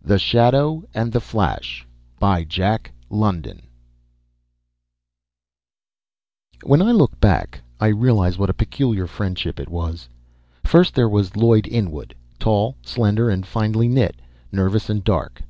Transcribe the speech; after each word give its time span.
THE 0.00 0.16
SHADOW 0.20 0.84
AND 0.94 1.10
THE 1.10 1.18
FLASH 1.20 1.84
When 2.20 2.46
I 6.82 6.92
look 6.92 7.18
back, 7.20 7.62
I 7.80 7.88
realize 7.88 8.38
what 8.38 8.48
a 8.50 8.54
peculiar 8.54 9.08
friendship 9.08 9.58
it 9.58 9.68
was. 9.68 10.08
First, 10.62 10.94
there 10.94 11.08
was 11.08 11.34
Lloyd 11.36 11.66
Inwood, 11.66 12.14
tall, 12.38 12.76
slender, 12.82 13.28
and 13.28 13.44
finely 13.44 13.88
knit, 13.88 14.22
nervous 14.52 14.88
and 14.88 15.02
dark. 15.02 15.42